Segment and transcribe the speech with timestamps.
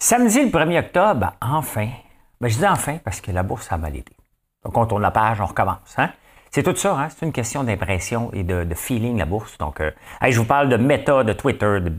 [0.00, 1.88] Samedi le 1er octobre, enfin.
[2.40, 4.12] Ben, je dis enfin parce que la bourse a mal été.
[4.64, 5.96] Donc, on tourne la page, on recommence.
[5.96, 6.10] Hein?
[6.52, 7.08] C'est tout ça, hein?
[7.08, 9.58] c'est une question d'impression et de, feeling, la bourse.
[9.58, 9.90] Donc, euh,
[10.22, 11.92] je vous parle de Meta, de Twitter, de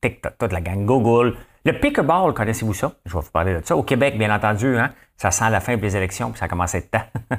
[0.00, 1.34] TikTok, toute la gang Google.
[1.64, 2.92] Le pickleball, connaissez-vous ça?
[3.06, 3.76] Je vais vous parler de ça.
[3.76, 4.92] Au Québec, bien entendu, hein?
[5.16, 7.06] ça sent la fin des élections, puis ça commence à être temps.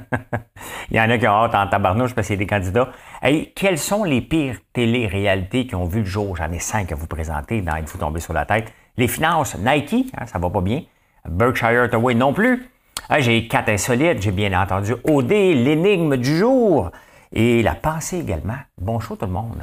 [0.90, 2.90] Il y en a qui ont hâte en tabarnouche parce qu'il y a des candidats.
[3.22, 6.36] Hey, quelles sont les pires télé-réalités qui ont vu le jour?
[6.36, 8.70] J'en ai cinq à vous présenter dans Il faut tomber sur la tête?
[8.96, 10.82] Les finances, Nike, hein, ça va pas bien.
[11.28, 12.68] Berkshire Hathaway non plus.
[13.08, 16.90] Ah, j'ai quatre insolites, j'ai bien entendu OD, l'énigme du jour
[17.32, 18.58] et la pensée également.
[18.78, 19.62] Bonjour tout le monde.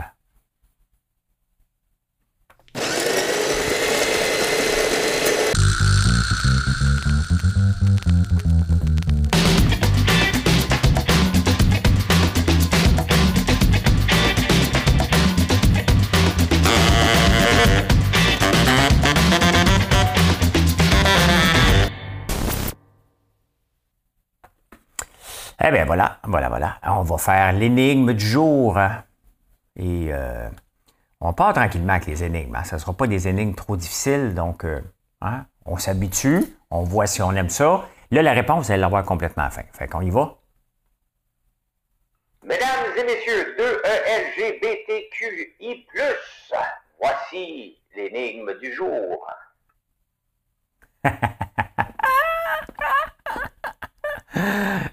[25.63, 26.79] Eh bien, voilà, voilà, voilà.
[26.83, 28.79] On va faire l'énigme du jour.
[29.75, 30.49] Et euh,
[31.19, 32.55] on part tranquillement avec les énigmes.
[32.55, 32.63] Hein.
[32.63, 34.81] Ce ne sera pas des énigmes trop difficiles, donc euh,
[35.21, 37.87] hein, on s'habitue, on voit si on aime ça.
[38.09, 39.61] Là, la réponse, vous allez l'avoir complètement à la fin.
[39.73, 40.35] Fait qu'on y va.
[42.43, 43.55] Mesdames et messieurs,
[44.39, 45.85] 2ELGBTQI+,
[46.99, 49.27] voici l'énigme du jour.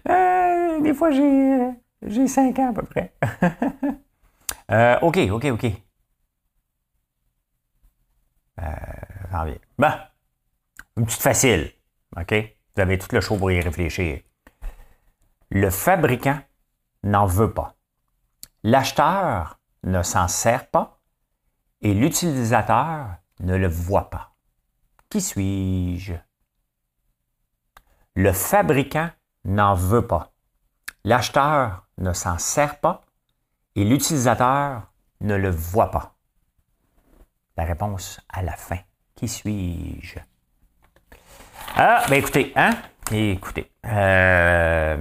[0.09, 1.71] Euh, des fois, j'ai,
[2.03, 3.15] j'ai 5 ans à peu près.
[4.71, 5.65] Euh, OK, OK, OK.
[8.61, 9.93] Euh, bon,
[10.99, 11.73] une petite facile.
[12.17, 12.35] OK?
[12.77, 14.21] Vous avez tout le show pour y réfléchir.
[15.51, 16.39] Le fabricant
[17.03, 17.77] n'en veut pas.
[18.63, 21.01] L'acheteur ne s'en sert pas
[21.81, 24.35] et l'utilisateur ne le voit pas.
[25.09, 26.15] Qui suis-je?
[28.15, 29.11] Le fabricant
[29.45, 30.33] n'en veut pas.
[31.05, 33.03] L'acheteur ne s'en sert pas
[33.77, 34.83] et l'utilisateur
[35.21, 36.15] ne le voit pas.
[37.57, 38.79] La réponse à la fin.
[39.15, 40.19] Qui suis-je?
[41.77, 42.71] Ah, ben écoutez, hein?
[43.11, 44.97] Écoutez, euh,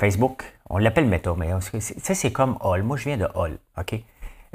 [0.00, 2.82] Facebook, on l'appelle Meta, mais ça, c'est comme Hall.
[2.82, 3.94] Moi, je viens de Hall, OK?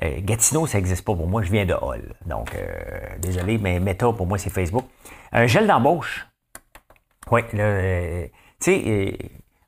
[0.04, 2.16] Euh, Gatineau, ça n'existe pas pour moi, je viens de Hall.
[2.26, 4.86] Donc, euh, désolé, mais Meta, pour moi, c'est Facebook.
[5.32, 6.28] Un gel d'embauche.
[7.30, 8.28] Oui, là,
[8.62, 9.12] tu sais, euh,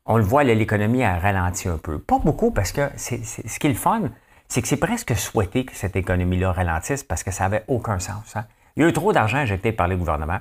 [0.06, 1.98] on le voit, l'économie a ralenti un peu.
[2.00, 4.04] Pas beaucoup parce que ce qui est le fun,
[4.48, 8.36] c'est que c'est presque souhaité que cette économie-là ralentisse parce que ça n'avait aucun sens.
[8.36, 8.46] Hein.
[8.76, 10.40] Il y a eu trop d'argent injecté par le gouvernement.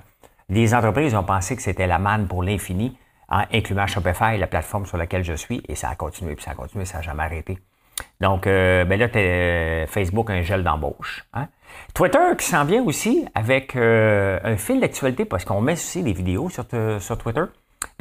[0.49, 2.99] Les entreprises ont pensé que c'était la manne pour l'infini,
[3.29, 6.51] en incluant Shopify, la plateforme sur laquelle je suis, et ça a continué, puis ça
[6.51, 7.59] a continué, ça n'a jamais arrêté.
[8.21, 11.25] Donc, euh, ben là, euh, Facebook un gel d'embauche.
[11.33, 11.49] Hein.
[11.95, 16.51] Twitter qui s'en vient aussi avec un fil d'actualité parce qu'on met aussi des vidéos
[16.51, 16.67] sur,
[16.99, 17.45] sur Twitter.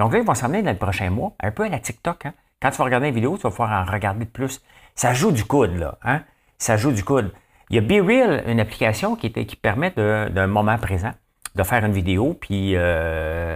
[0.01, 2.25] Donc là, ils vont s'emmener dans le prochain mois, un peu à la TikTok.
[2.25, 2.33] Hein.
[2.59, 4.59] Quand tu vas regarder une vidéo, tu vas pouvoir en regarder de plus.
[4.95, 5.99] Ça joue du coude, là.
[6.03, 6.23] Hein?
[6.57, 7.31] Ça joue du coude.
[7.69, 11.11] Il y a BeReal, une application qui, permet d'un moment présent
[11.53, 13.55] de faire une vidéo, puis euh,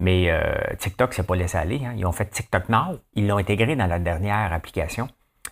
[0.00, 1.80] mais euh, TikTok s'est pas laissé aller.
[1.86, 1.94] Hein.
[1.96, 2.98] Ils ont fait TikTok Now.
[3.14, 5.06] Ils l'ont intégré dans la dernière application.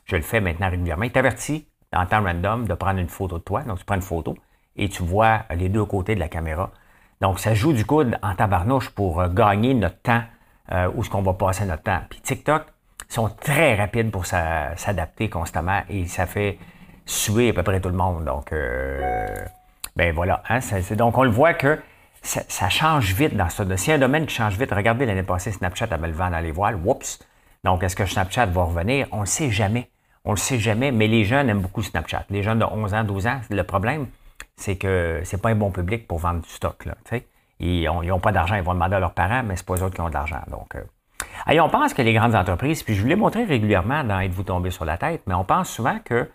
[0.07, 1.05] Je le fais maintenant régulièrement.
[1.05, 3.63] Il t'avertit en temps random de prendre une photo de toi.
[3.63, 4.37] Donc, tu prends une photo
[4.75, 6.73] et tu vois les deux côtés de la caméra.
[7.23, 10.23] Donc, ça joue du coude en tabarnouche pour euh, gagner notre temps,
[10.73, 12.01] euh, où est-ce qu'on va passer notre temps.
[12.11, 12.65] Puis TikTok
[13.09, 16.59] sont très rapides pour s'adapter constamment et ça fait
[17.07, 18.25] suer à peu près tout le monde.
[18.25, 19.37] Donc, euh,
[19.95, 20.43] ben voilà.
[20.49, 20.59] Hein,
[20.97, 21.79] donc, on le voit que
[22.23, 23.95] ça, change vite dans ce dossier.
[23.95, 24.73] un domaine qui change vite.
[24.73, 26.81] Regardez l'année passée, Snapchat avait le vent dans les voiles.
[26.85, 27.21] Oups!
[27.63, 29.07] Donc, est-ce que Snapchat va revenir?
[29.13, 29.89] On ne le sait jamais.
[30.25, 32.25] On ne le sait jamais, mais les jeunes aiment beaucoup Snapchat.
[32.31, 34.09] Les jeunes de 11 ans, 12 ans, le problème,
[34.63, 36.85] c'est que c'est pas un bon public pour vendre du stock.
[36.85, 36.95] Là,
[37.59, 39.95] ils n'ont pas d'argent, ils vont demander à leurs parents, mais c'est pas eux autres
[39.95, 40.41] qui ont de l'argent.
[40.49, 41.61] Donc, euh.
[41.61, 44.71] on pense que les grandes entreprises, puis je vous l'ai montré régulièrement dans Êtes-vous tombé
[44.71, 46.31] sur la tête, mais on pense souvent que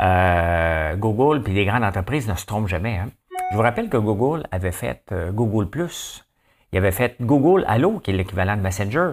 [0.00, 2.96] euh, Google puis les grandes entreprises ne se trompent jamais.
[2.96, 3.08] Hein.
[3.50, 6.24] Je vous rappelle que Google avait fait euh, Google Plus.
[6.72, 9.12] Il avait fait Google Allo, qui est l'équivalent de Messenger.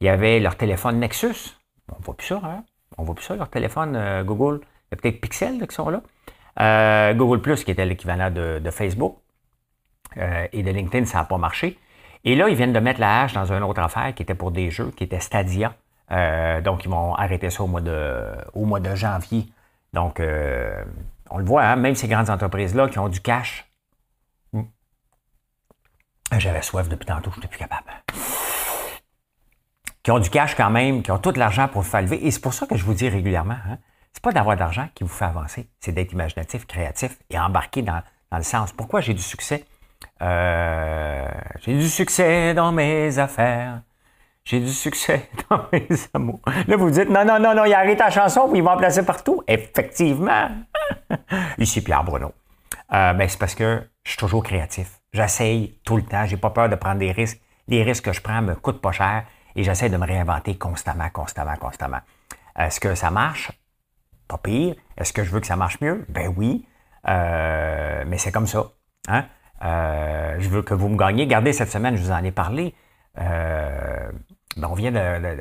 [0.00, 1.56] Il y avait leur téléphone Nexus.
[1.90, 2.64] On voit plus ça, hein?
[2.96, 4.60] On voit plus ça, leur téléphone Google.
[4.62, 6.02] Il y a peut-être Pixel qui sont là.
[6.58, 9.18] Euh, Google Plus, qui était l'équivalent de, Facebook,
[10.16, 11.78] euh, et de LinkedIn, ça n'a pas marché.
[12.24, 14.50] Et là, ils viennent de mettre la hache dans une autre affaire qui était pour
[14.50, 15.74] des jeux, qui était Stadia.
[16.10, 19.46] Euh, donc, ils vont arrêter ça au mois de, janvier.
[19.92, 20.20] Donc,
[21.30, 23.70] on le voit, hein, même ces grandes entreprises-là qui ont du cash.
[24.52, 24.64] Hmm.
[26.36, 27.90] J'avais soif depuis tantôt, je n'étais plus capable.
[30.02, 32.26] Qui ont du cash quand même, qui ont tout l'argent pour le faire lever.
[32.26, 33.78] Et c'est pour ça que je vous dis régulièrement, hein,
[34.12, 38.02] c'est pas d'avoir d'argent qui vous fait avancer, c'est d'être imaginatif, créatif et embarqué dans,
[38.32, 38.72] le sens.
[38.72, 39.64] Pourquoi j'ai du succès?
[40.22, 41.28] Euh,
[41.60, 43.82] j'ai du succès dans mes affaires.
[44.44, 46.40] J'ai du succès dans mes amours.
[46.66, 48.74] Là, vous dites, non, non, non, non, il a arrêté la chanson, puis il va
[48.74, 49.42] en placer partout.
[49.46, 50.48] Effectivement.
[51.58, 52.32] Ici, Pierre Bruno.
[52.92, 55.00] Euh, ben, c'est parce que je suis toujours créatif.
[55.12, 56.26] J'essaye tout le temps.
[56.26, 57.40] J'ai pas peur de prendre des risques.
[57.68, 59.24] Les risques que je prends me coûtent pas cher
[59.54, 62.00] et j'essaie de me réinventer constamment, constamment, constamment.
[62.56, 63.52] Est-ce que ça marche?
[64.30, 64.76] Pas pire.
[64.96, 66.06] Est-ce que je veux que ça marche mieux?
[66.08, 66.64] Ben oui.
[67.08, 68.70] Euh, mais c'est comme ça.
[69.08, 69.24] Hein?
[69.64, 71.24] Euh, je veux que vous me gagniez.
[71.24, 72.72] Regardez, cette semaine, je vous en ai parlé.
[73.18, 74.08] Euh,
[74.56, 74.92] ben, on vient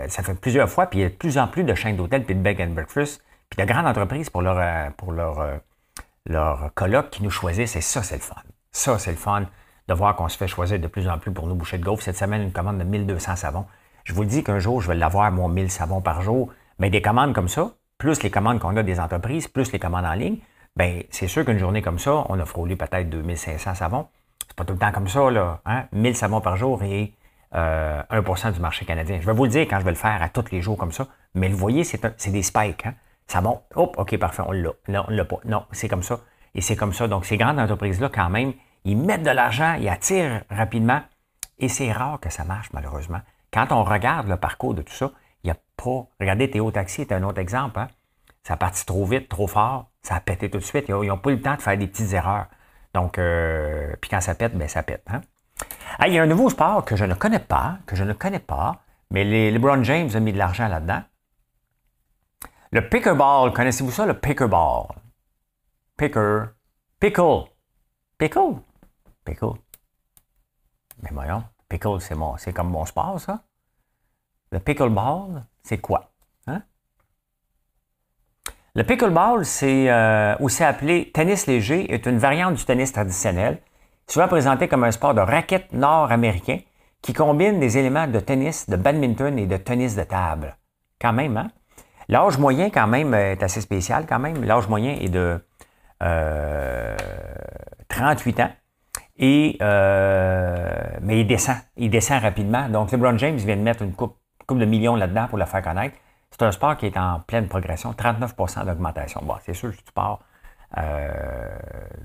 [0.07, 2.24] ça fait plusieurs fois, puis il y a de plus en plus de chaînes d'hôtels,
[2.24, 5.13] puis de bed and breakfast, puis de grandes entreprises pour leur, pour
[6.74, 7.75] colloque qui nous choisissent.
[7.75, 8.42] Et ça, c'est le fun.
[8.71, 9.45] Ça, c'est le fun
[9.88, 12.01] de voir qu'on se fait choisir de plus en plus pour nos bouchées de gaufres.
[12.01, 13.68] Cette semaine, une commande de 1200 savons.
[14.03, 16.51] Je vous dis qu'un jour, je vais l'avoir, mon 1000 savons par jour.
[16.80, 20.06] Mais des commandes comme ça, plus les commandes qu'on a des entreprises, plus les commandes
[20.06, 20.38] en ligne,
[20.75, 24.07] bien, c'est sûr qu'une journée comme ça, on a frôlé peut-être 2500 savons.
[24.48, 25.62] C'est pas tout le temps comme ça, là.
[25.66, 25.86] Hein?
[25.92, 27.13] 1000 savons par jour et
[27.54, 29.19] 1% euh, du marché canadien.
[29.22, 30.94] Je vais vous le dire quand je vais le faire à tous les jours comme
[30.94, 31.07] ça.
[31.36, 32.86] Mais vous voyez, c'est des spikes.
[32.86, 32.96] Hein?
[33.28, 33.44] Ça.
[33.75, 34.72] Hop, OK, parfait, on l'a.
[34.88, 35.40] Non, on l'a pas.
[35.45, 36.19] Non, c'est comme ça.
[36.56, 37.07] Et c'est comme ça.
[37.07, 38.54] Donc, ces grandes entreprises-là, quand même,
[38.86, 41.02] ils mettent de l'argent, ils attirent rapidement.
[41.60, 43.19] Et c'est rare que ça marche, malheureusement.
[43.52, 45.12] Quand on regarde le parcours de tout ça,
[46.20, 47.80] Regardez, Théo Taxi est un autre exemple.
[47.80, 47.88] Hein?
[48.44, 50.86] Ça a parti trop vite, trop fort, ça a pété tout de suite.
[50.88, 52.48] Ils n'ont pas eu le temps de faire des petites erreurs.
[52.94, 55.06] Donc, euh, puis quand ça pète, ben ça pète.
[55.08, 55.22] Hein?
[56.08, 58.40] il y a un nouveau sport que je ne connais pas, que je ne connais
[58.40, 58.81] pas,
[59.12, 61.04] mais les LeBron James a mis de l'argent là-dedans.
[62.72, 64.88] Le pickleball, connaissez-vous ça, le pickleball?
[65.98, 66.50] Picker,
[67.00, 67.46] pickle,
[68.18, 68.62] pickle,
[69.26, 69.60] pickle.
[71.02, 73.44] Mais voyons, pickle, c'est, mon, c'est comme mon sport, ça.
[74.52, 76.11] Le pickleball, c'est quoi?
[76.47, 76.61] Hein?
[78.75, 83.61] Le pickleball, c'est euh, aussi appelé tennis léger, est une variante du tennis traditionnel,
[84.07, 86.59] souvent présenté comme un sport de raquette nord-américain
[87.01, 90.57] qui combine des éléments de tennis, de badminton et de tennis de table.
[91.00, 91.50] Quand même, hein?
[92.09, 94.44] L'âge moyen, quand même, est assez spécial, quand même.
[94.44, 95.39] L'âge moyen est de
[97.88, 98.50] 38 euh, ans.
[99.21, 100.69] Euh,
[101.01, 101.57] mais il descend.
[101.77, 102.67] Il descend rapidement.
[102.67, 104.17] Donc, LeBron James vient de mettre une coupe,
[104.50, 105.96] coupe de millions là-dedans pour le faire connaître.
[106.31, 109.22] C'est un sport qui est en pleine progression, 39% d'augmentation.
[109.24, 110.19] Bon, c'est sûr, que tu pars
[110.78, 111.10] euh,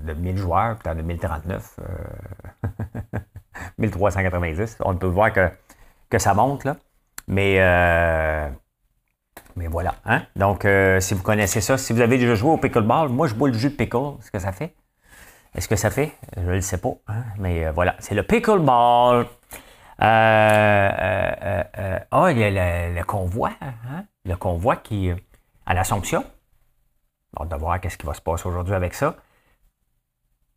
[0.01, 3.19] de 1000 joueurs, puis en 2039, euh,
[3.79, 5.49] 1390, on peut voir que,
[6.09, 6.75] que ça monte, là.
[7.27, 8.47] Mais, euh,
[9.55, 9.95] mais voilà.
[10.05, 10.21] Hein?
[10.35, 13.33] Donc, euh, si vous connaissez ça, si vous avez déjà joué au pickleball, moi, je
[13.33, 14.21] bois le jus de pickle.
[14.21, 14.75] ce que ça fait?
[15.55, 16.11] Est-ce que ça fait?
[16.35, 16.93] Je ne le sais pas.
[17.07, 17.23] Hein?
[17.39, 19.25] Mais voilà, c'est le pickleball.
[19.99, 21.65] Ah,
[22.31, 23.51] il y a le, convoi.
[23.61, 24.05] Hein?
[24.25, 25.11] le convoi qui
[25.65, 26.23] à l'Assomption.
[27.37, 29.15] On de voir qu'est-ce qui va se passer aujourd'hui avec ça.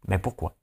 [0.07, 0.55] Mais pourquoi?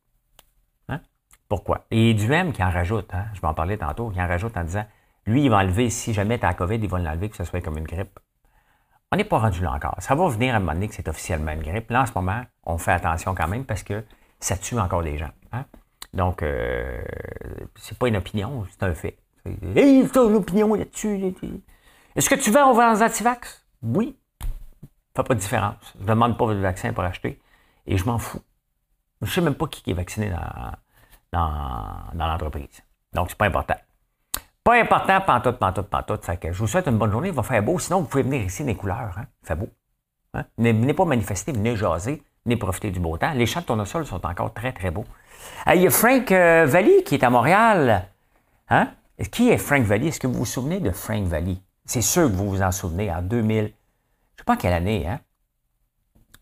[0.87, 1.01] Hein?
[1.49, 1.85] Pourquoi?
[1.91, 3.25] Et Duhem qui en rajoute, hein?
[3.33, 4.85] je vais en parler tantôt, qui en rajoute en disant,
[5.25, 7.61] lui, il va enlever, si jamais tu as COVID, il va l'enlever, que ce soit
[7.61, 8.19] comme une grippe.
[9.11, 9.95] On n'est pas rendu là encore.
[9.99, 11.89] Ça va venir à un moment donné que c'est officiellement une grippe.
[11.89, 14.03] Là, en ce moment, on fait attention quand même parce que
[14.39, 15.31] ça tue encore des gens.
[16.15, 17.03] Donc, euh,
[17.75, 19.17] c'est pas une opinion, c'est un fait.
[19.75, 21.35] Hey, c'est une opinion là-dessus.
[22.15, 23.65] Est-ce que tu vas aux antivax?
[23.83, 24.17] Oui.
[25.15, 25.75] Ça fait pas de différence.
[25.99, 27.39] Je demande pas de vaccin pour acheter.
[27.85, 28.41] Et je m'en fous.
[29.21, 30.31] Je sais même pas qui est vacciné
[31.31, 32.81] dans, dans, l'entreprise.
[33.13, 33.75] Donc, c'est pas important.
[34.63, 36.25] Pas important, pantoute, pantoute, pantoute.
[36.25, 37.29] Fait que je vous souhaite une bonne journée.
[37.29, 37.77] Il va faire beau.
[37.77, 39.17] Sinon, vous pouvez venir ici, les couleurs.
[39.17, 39.25] Hein?
[39.43, 39.69] Il fait beau.
[40.33, 40.45] Hein?
[40.57, 43.33] Venez, pas manifester, venez jaser, venez profiter du beau temps.
[43.33, 45.05] Les champs de tournesol sont encore très, très beaux.
[45.73, 48.07] Il y a Frank euh, Valli qui est à Montréal.
[48.69, 48.91] Hein?
[49.31, 50.09] Qui est Frank Valli?
[50.09, 51.61] Est-ce que vous vous souvenez de Frank Valli?
[51.85, 55.07] C'est sûr que vous vous en souvenez, en 2000, je ne sais pas quelle année,
[55.07, 55.19] hein?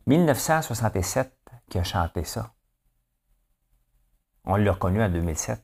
[0.07, 1.31] 1967
[1.69, 2.51] qui a chanté ça.
[4.45, 5.61] On l'a reconnu en 2007.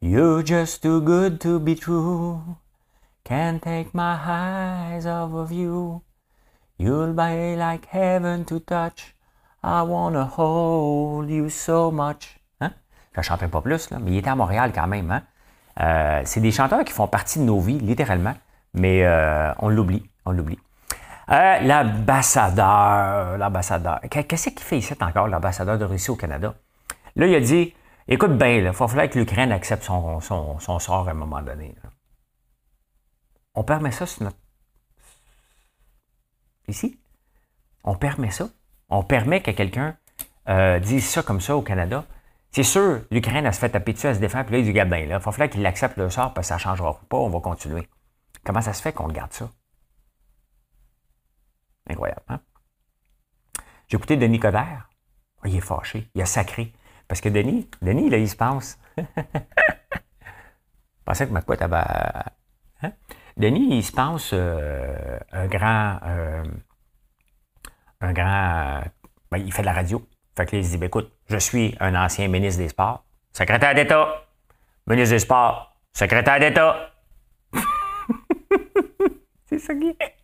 [0.00, 2.40] You're just too good to be true.
[3.24, 6.02] Can't take my eyes off of you.
[6.78, 9.14] You'll be like heaven to touch.
[9.62, 12.40] I wanna hold you so much.
[12.60, 12.72] Hein?
[13.12, 15.10] Je ne chanterai pas plus, là, mais il était à Montréal quand même.
[15.10, 15.22] Hein?
[15.80, 18.34] Euh, c'est des chanteurs qui font partie de nos vies, littéralement,
[18.74, 20.58] mais euh, on l'oublie, on l'oublie.
[21.30, 24.00] Euh, l'ambassadeur, l'ambassadeur.
[24.10, 26.54] Qu'est-ce qu'il fait ici encore, l'ambassadeur de Russie au Canada?
[27.16, 27.72] Là, il a dit,
[28.08, 31.74] écoute bien, il va falloir que l'Ukraine accepte son, sort à un moment donné.
[33.54, 34.36] On permet ça sur notre...
[36.68, 36.98] Ici?
[37.82, 38.48] On permet ça.
[38.88, 39.96] On permet que quelqu'un
[40.80, 42.04] dise ça comme ça au Canada.
[42.54, 44.72] C'est sûr, l'Ukraine, elle se fait taper dessus, elle se défend, puis là, il dit,
[44.72, 47.16] ben là, il va falloir qu'il accepte le sort, parce que ça ne changera pas,
[47.16, 47.88] on va continuer.
[48.44, 49.50] Comment ça se fait qu'on garde ça?
[51.90, 52.40] Incroyable, hein?
[53.88, 54.88] J'ai écouté Denis Coderre.
[55.42, 56.72] Oh, il est fâché, il a sacré.
[57.08, 58.78] Parce que Denis, Denis, là, il se pense.
[58.96, 59.02] je
[61.04, 61.82] pensais que ma couette avait.
[62.82, 62.92] Hein?
[63.36, 65.98] Denis, il se pense euh, un grand.
[66.06, 66.44] Euh,
[68.00, 68.82] un grand.
[69.30, 70.06] Ben, il fait de la radio.
[70.36, 73.04] Fait que là, il se dit ben, écoute, je suis un ancien ministre des Sports,
[73.32, 74.24] secrétaire d'État,
[74.86, 76.90] ministre des Sports, secrétaire d'État.
[79.46, 80.14] C'est ça qui est.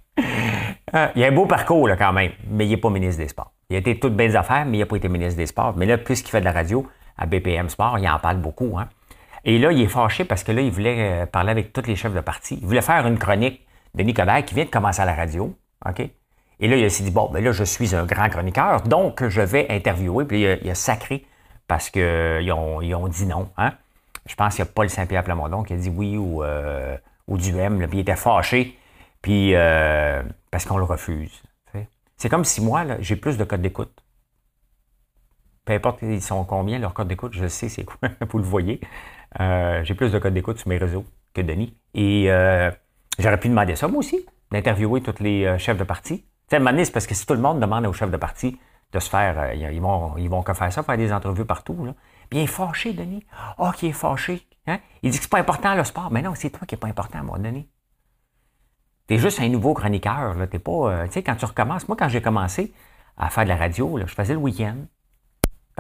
[0.94, 3.28] Euh, il a un beau parcours là, quand même, mais il n'est pas ministre des
[3.28, 3.52] Sports.
[3.70, 5.74] Il a été toutes belles affaires, mais il n'a pas été ministre des Sports.
[5.76, 6.86] Mais là, puisqu'il fait de la radio
[7.16, 8.76] à BPM Sport, il en parle beaucoup.
[8.78, 8.88] Hein.
[9.44, 11.96] Et là, il est fâché parce que là, il voulait euh, parler avec tous les
[11.96, 12.58] chefs de parti.
[12.60, 15.56] Il voulait faire une chronique de Nicobert qui vient de commencer à la radio.
[15.86, 16.10] OK?
[16.60, 19.40] Et là, il s'est dit, bon, ben là, je suis un grand chroniqueur, donc je
[19.40, 20.26] vais interviewer.
[20.26, 21.24] Puis il a, sacré
[21.66, 23.48] parce qu'ils euh, ont, ils ont dit non.
[23.56, 23.72] Hein?
[24.26, 27.38] Je pense qu'il y a Paul Saint-Pierre Plamondon qui a dit oui ou, euh, ou
[27.38, 27.78] du M.
[27.88, 28.76] puis il était fâché,
[29.22, 31.42] puis euh, parce qu'on le refuse.
[32.16, 34.04] C'est comme si moi, j'ai plus de codes d'écoute.
[35.64, 38.78] Peu importe ils sont combien, leur code d'écoute, je sais c'est quoi, vous le voyez.
[39.38, 41.74] J'ai plus de codes d'écoute sur mes réseaux que Denis.
[41.94, 42.26] Et
[43.18, 46.92] j'aurais pu demander ça, moi aussi, d'interviewer tous les chefs de parti sais, à c'est
[46.92, 48.58] parce que si tout le monde demande aux chefs de parti
[48.92, 51.84] de se faire, euh, ils, vont, ils vont que faire ça, faire des entrevues partout.
[51.84, 51.94] Là.
[52.30, 53.24] Bien fâché, Denis.
[53.58, 54.46] Ah, qui est fâché.
[54.66, 54.78] Hein?
[55.02, 56.10] Il dit que c'est pas important le sport.
[56.10, 57.68] Mais non, c'est toi qui n'est pas important, moi, Denis.
[59.06, 60.36] T'es juste un nouveau chroniqueur.
[60.48, 60.72] T'es pas.
[60.72, 62.72] Euh, tu sais, quand tu recommences, moi, quand j'ai commencé
[63.16, 64.76] à faire de la radio, je faisais le week-end.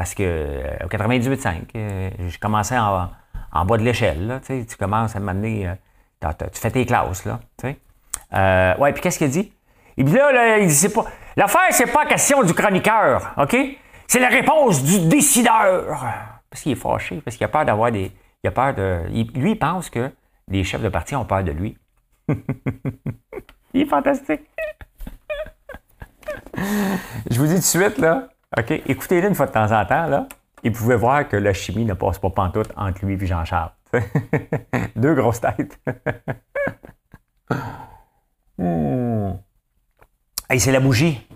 [0.00, 4.40] Parce que euh, au 98.5, je commençais en, bas de l'échelle.
[4.46, 5.70] Tu commences à m'amener.
[6.22, 7.26] tu fais tes classes.
[7.26, 7.38] Là,
[8.32, 9.52] euh, ouais, puis qu'est-ce qu'il dit?
[9.98, 11.04] Et puis là il dit, c'est pas.
[11.36, 13.54] L'affaire, c'est pas question du chroniqueur, OK?
[14.06, 16.02] C'est la réponse du décideur.
[16.48, 18.10] Parce qu'il est fâché, parce qu'il a peur d'avoir des.
[18.42, 19.02] Il a peur de.
[19.34, 20.10] lui, il pense que
[20.48, 21.76] les chefs de parti ont peur de lui.
[23.74, 24.48] il est fantastique.
[26.56, 28.70] Je vous dis tout de suite, là, OK?
[28.86, 30.26] Écoutez-le une fois de temps en temps, là.
[30.64, 33.70] Vous pouvez voir que la chimie ne passe pas pantoute entre lui et Jean-Charles.
[34.96, 35.78] Deux grosses têtes.
[38.58, 39.30] hmm
[40.58, 41.26] c'est la bougie.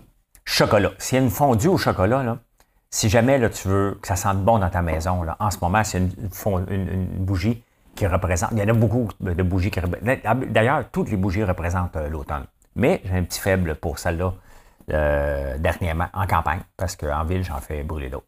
[0.43, 0.91] Chocolat.
[0.97, 2.37] S'il y a une fondue au chocolat, là,
[2.91, 5.57] si jamais là, tu veux que ça sente bon dans ta maison, là, en ce
[5.61, 7.63] moment, c'est une, bougie
[7.95, 8.51] qui représente.
[8.51, 10.51] Il y en a beaucoup de bougies qui représentent.
[10.51, 12.45] D'ailleurs, toutes les bougies représentent euh, l'automne.
[12.75, 14.33] Mais j'ai un petit faible pour celle-là
[14.91, 18.23] euh, dernièrement en campagne, parce qu'en ville, j'en fais brûler d'eau.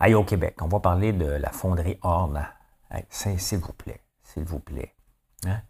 [0.00, 2.46] Aïe, au Québec, on va parler de la fonderie Horn.
[3.10, 4.94] S'il vous plaît, s'il vous plaît.
[5.46, 5.60] Hein?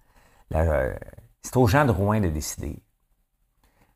[0.54, 0.94] Euh,
[1.42, 2.82] c'est aux gens de Rouen de décider.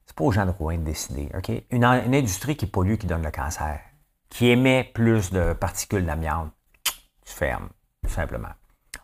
[0.07, 1.31] C'est pas aux gens de Rouen de décider.
[1.71, 3.81] Une, industrie qui pollue, qui donne le cancer,
[4.29, 6.53] qui émet plus de particules d'amiante,
[6.85, 7.71] tu fermes,
[8.03, 8.53] tout simplement.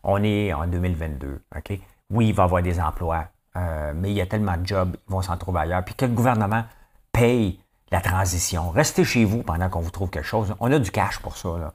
[0.03, 1.43] On est en 2022.
[1.57, 1.81] OK?
[2.11, 4.97] Oui, il va y avoir des emplois, euh, mais il y a tellement de jobs,
[5.09, 5.85] ils vont s'en trouver ailleurs.
[5.85, 6.65] Puis que le gouvernement
[7.13, 8.71] paye la transition.
[8.71, 10.55] Restez chez vous pendant qu'on vous trouve quelque chose.
[10.61, 11.49] On a du cash pour ça.
[11.59, 11.75] Là.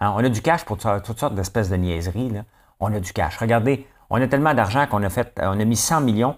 [0.00, 0.12] Hein?
[0.16, 2.30] On a du cash pour toutes sortes d'espèces de niaiseries.
[2.30, 2.42] Là.
[2.80, 3.38] On a du cash.
[3.38, 6.36] Regardez, on a tellement d'argent qu'on a fait, on a mis 100 millions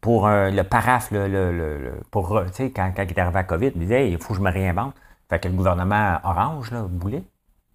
[0.00, 3.90] pour euh, le paraf, le, pour, euh, quand, quand, il est arrivé à COVID, il
[3.90, 4.94] il faut que je me réinvente.
[5.28, 7.22] Fait que le gouvernement orange, là, Boulet,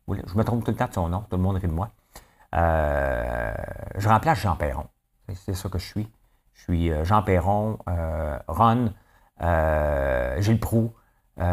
[0.07, 1.89] je me trompe tout le temps de son nom, tout le monde rit de moi.
[2.53, 4.85] Je remplace Jean Perron.
[5.33, 6.07] C'est ça que je suis.
[6.53, 7.77] Je suis Jean Perron,
[8.47, 8.93] Ron,
[10.39, 10.93] Gilles Proux.
[11.37, 11.45] dans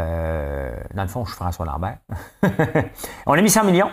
[0.94, 1.98] le fond, je suis François Lambert.
[3.26, 3.90] on a mis 100 millions.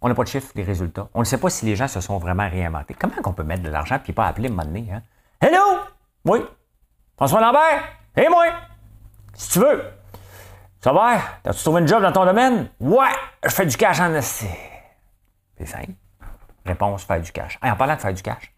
[0.00, 1.08] On n'a pas de chiffre, des résultats.
[1.12, 2.94] On ne sait pas si les gens se sont vraiment réinventés.
[2.94, 5.02] Comment on peut mettre de l'argent et pas appeler un moment donné, hein?
[5.40, 5.80] Hello!
[6.24, 6.40] Oui.
[7.16, 7.82] François Lambert?
[8.16, 8.46] Et moi?
[9.34, 9.82] Si tu veux.
[10.80, 11.18] Ça va?
[11.42, 12.70] T'as-tu trouvé un job dans ton domaine?
[12.78, 13.08] Ouais!
[13.44, 15.92] Je fais du cash en C'est simple.
[16.64, 17.58] Réponse, faire du cash.
[17.60, 18.52] en parlant de faire du cash.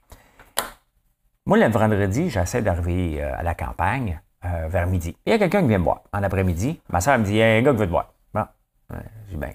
[1.51, 5.17] Moi, le vendredi, j'essaie d'arriver euh, à la campagne euh, vers midi.
[5.27, 6.81] Il y a quelqu'un qui vient me voir en après-midi.
[6.91, 8.15] Ma soeur me dit, il y a un gars qui veut te voir.
[8.33, 8.47] Bon.
[8.93, 9.53] Euh, je dis, ben,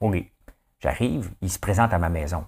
[0.00, 0.16] OK.
[0.80, 2.44] J'arrive, il se présente à ma maison.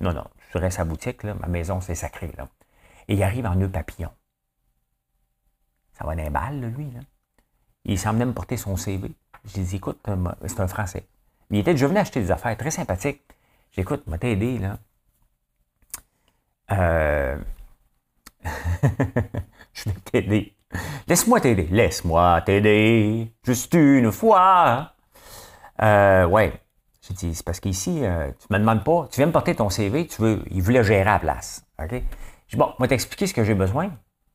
[0.00, 2.32] Non, non, je sa boutique, là, ma maison, c'est sacré.
[2.36, 2.48] Là.
[3.06, 4.10] Et il arrive en nœud papillon.
[5.92, 6.90] Ça va d'un bal, lui.
[6.90, 6.98] Là.
[7.84, 9.08] Il semblait me porter son CV.
[9.44, 10.04] Je lui ai dit, écoute,
[10.46, 11.06] c'est un Français.
[11.50, 13.22] Il était, je venais acheter des affaires très sympathiques.
[13.70, 14.78] J'écoute, m'a t'aider, là.
[16.72, 17.36] Euh...
[19.72, 20.56] je vais t'aider.
[21.08, 21.68] Laisse-moi t'aider.
[21.70, 23.32] Laisse-moi t'aider.
[23.44, 24.92] Juste une fois.
[25.82, 26.52] Euh, ouais.
[27.18, 30.06] J'ai c'est parce qu'ici, euh, tu me demandes pas, tu viens me porter ton CV,
[30.06, 31.64] tu veux, il voulait gérer à la place.
[31.82, 32.02] OK?
[32.48, 33.90] Dis, bon, moi t'expliquer ce que j'ai besoin.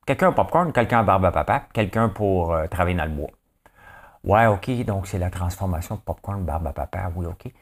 [0.06, 3.30] Quelqu'un popcorn, quelqu'un barbe à papa, quelqu'un pour euh, travailler dans le bois.
[4.24, 7.52] Ouais, OK, donc c'est la transformation popcorn, barbe à papa, oui, OK.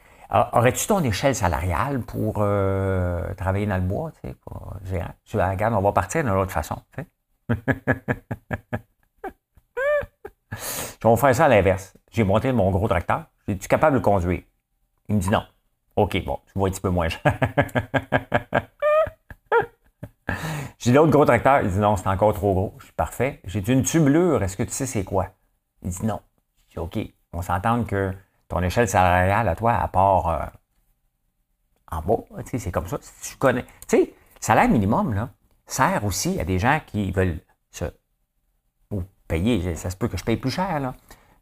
[0.53, 4.75] Aurais-tu ton échelle salariale pour euh, travailler dans le bois, tu sais, pour?
[4.85, 7.09] Je dis, regarde, on va partir d'une autre façon, tu sais.
[11.05, 11.95] Je vais faire ça à l'inverse.
[12.11, 14.43] J'ai monté mon gros tracteur, Es-tu capable de conduire?
[15.09, 15.45] Il me dit non.
[15.97, 17.09] OK, bon, tu vois un petit peu moins.
[20.79, 21.61] J'ai l'autre gros tracteur.
[21.61, 22.75] Il dit non, c'est encore trop gros.
[22.79, 23.41] Je suis parfait.
[23.45, 24.43] J'ai une tubulure.
[24.43, 25.29] Est-ce que tu sais c'est quoi?
[25.83, 26.21] Il dit non.
[26.69, 26.99] Je dis OK.
[27.35, 28.15] On s'entend que
[28.49, 30.47] ton échelle salariale à toi, à part euh,
[31.91, 32.99] en bas, c'est comme ça.
[33.23, 33.65] Tu connais.
[33.89, 35.31] Tu sais, salaire minimum, là,
[35.67, 37.85] sert aussi à des gens qui veulent se
[38.91, 39.75] ou payer.
[39.75, 40.95] Ça se peut que je paye plus cher, là.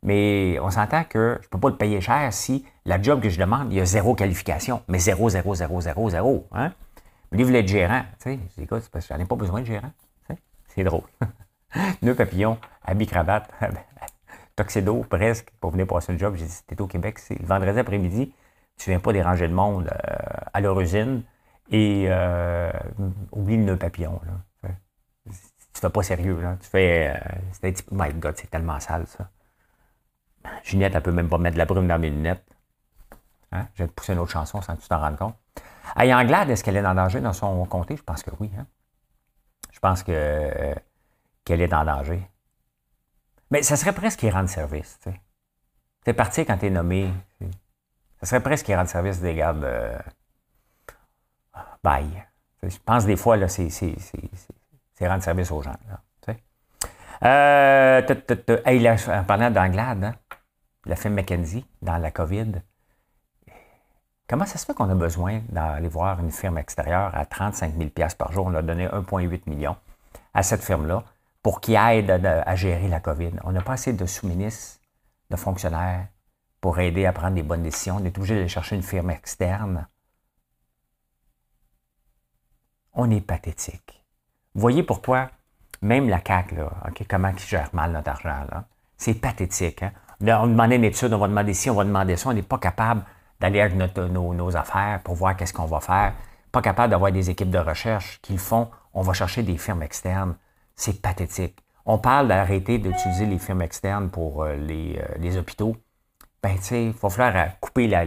[0.02, 3.28] Mais on s'entend que je ne peux pas le payer cher si la job que
[3.28, 4.82] je demande, il y a zéro qualification.
[4.88, 6.48] Mais zéro, zéro, zéro, zéro, zéro.
[6.52, 6.72] Hein?
[7.30, 8.02] Mais lui voulait être gérant.
[8.18, 9.92] Tu sais, je dis, écoute, parce que j'en ai pas besoin de gérant.
[10.68, 11.04] C'est drôle.
[12.02, 13.48] Nœud papillon, habit cravate,
[14.56, 16.34] tuxedo presque pour venir passer le job.
[16.36, 18.34] J'ai dit, c'était au Québec, c'est le vendredi après-midi.
[18.76, 20.16] Tu viens pas déranger le monde euh,
[20.52, 21.22] à leur usine
[21.70, 22.72] et euh,
[23.32, 24.20] oublie le nœud papillon.
[24.26, 24.70] Là.
[25.74, 26.40] Tu fais pas sérieux.
[26.40, 26.56] Là.
[26.60, 27.14] Tu fais.
[27.64, 29.30] Euh, my God, c'est tellement sale, ça.
[30.64, 32.44] Ginette, elle peut même pas mettre de la brume dans mes lunettes.
[33.52, 33.68] Hein?
[33.74, 35.36] Je vais te pousser une autre chanson sans que tu t'en rendes compte.
[35.96, 37.96] Hey, Anglade, est-ce qu'elle est en danger dans son comté?
[37.96, 38.50] Je pense que oui.
[38.58, 38.66] Hein?
[39.72, 40.74] Je pense que, euh,
[41.44, 42.22] qu'elle est en danger.
[43.52, 44.98] Mais ça serait presque qu'il rende service.
[45.04, 45.10] Tu
[46.06, 47.12] es parti quand tu es nommé.
[48.18, 49.62] Ça serait presque qu'il rende service des gardes.
[49.62, 49.98] Euh,
[51.84, 52.24] bye.
[52.62, 53.94] Je pense des fois, là, c'est, c'est,
[55.06, 55.74] rendre service aux gens.
[59.08, 60.14] En parlant d'Anglade, hein?
[60.86, 62.52] la femme McKenzie dans la COVID.
[64.28, 67.90] Comment ça se fait qu'on a besoin d'aller voir une firme extérieure à 35 000
[68.16, 68.46] par jour?
[68.46, 69.76] On a donné 1,8 million
[70.32, 71.04] à cette firme-là
[71.42, 73.32] pour qu'il aide à, gérer la COVID.
[73.44, 74.80] On n'a pas assez de sous-ministres,
[75.30, 76.06] de fonctionnaires
[76.60, 77.96] pour aider à prendre des bonnes décisions.
[78.00, 79.88] On est obligé d'aller chercher une firme externe.
[82.94, 84.04] On est pathétique.
[84.54, 85.30] Vous voyez pourquoi
[85.80, 86.56] même la CAQ,
[87.08, 88.64] comment ils gère mal notre argent?
[88.96, 89.82] C'est pathétique.
[89.82, 89.92] Hein?
[90.20, 92.28] on demande une étude, on va demander ci, on va demander ça.
[92.28, 93.02] On n'est pas capable
[93.40, 96.14] d'aller avec nos, affaires pour voir qu'est-ce qu'on va faire.
[96.52, 98.70] Pas capable d'avoir des équipes de recherche qui le font.
[98.94, 100.36] On va chercher des firmes externes.
[100.74, 101.58] C'est pathétique.
[101.84, 105.76] On parle d'arrêter d'utiliser les firmes externes pour euh, les, euh, les, hôpitaux.
[106.42, 108.04] Ben, tu sais, il va falloir euh, couper la,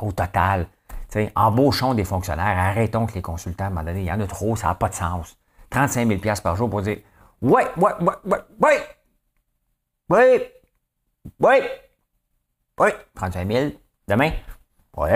[0.00, 0.66] au total.
[1.08, 4.20] sais, embauchons des fonctionnaires, arrêtons que les consultants, à un moment donné, il y en
[4.20, 5.36] a trop, ça n'a pas de sens.
[5.70, 6.98] 35 000 par jour pour dire
[7.42, 8.82] Ouais, ouais, ouais, ouais, ouais,
[10.08, 10.52] ouais,
[11.40, 11.56] oui.
[12.78, 12.88] Oui.
[13.14, 13.70] 35 000.
[14.08, 14.32] Demain.
[14.96, 15.10] Oui.